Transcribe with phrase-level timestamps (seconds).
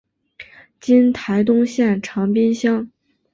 [0.79, 2.89] 今台东县长滨乡。